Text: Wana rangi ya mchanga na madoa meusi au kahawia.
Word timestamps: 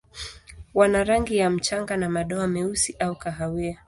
Wana 0.73 1.03
rangi 1.03 1.37
ya 1.37 1.49
mchanga 1.49 1.97
na 1.97 2.09
madoa 2.09 2.47
meusi 2.47 2.95
au 2.99 3.15
kahawia. 3.15 3.77